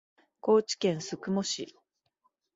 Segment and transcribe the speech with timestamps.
[0.39, 1.77] 高知県宿毛市